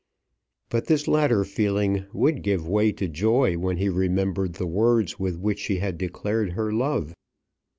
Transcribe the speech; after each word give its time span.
But 0.69 0.87
this 0.87 1.07
latter 1.07 1.43
feeling 1.43 2.07
would 2.11 2.41
give 2.41 2.67
way 2.67 2.91
to 2.93 3.07
joy 3.07 3.55
when 3.59 3.77
he 3.77 3.87
remembered 3.87 4.53
the 4.53 4.65
words 4.65 5.19
with 5.19 5.37
which 5.37 5.59
she 5.59 5.77
had 5.77 5.99
declared 5.99 6.53
her 6.53 6.71
love. 6.73 7.13